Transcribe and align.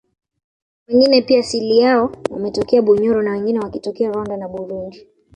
wengine 0.87 1.21
pia 1.21 1.39
asili 1.39 1.77
yao 1.79 2.11
wametokea 2.31 2.81
Bunyoro 2.81 3.21
na 3.21 3.31
wengine 3.31 3.59
wakitokea 3.59 4.11
Rwanda 4.11 4.37
na 4.37 4.47
Burundi 4.47 5.07